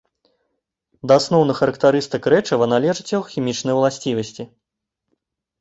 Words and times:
Да 1.11 1.17
асноўных 1.21 1.59
характарыстык 1.63 2.23
рэчыва 2.35 2.69
належаць 2.73 3.07
яго 3.17 3.25
хімічныя 3.35 3.75
ўласцівасці. 3.81 4.43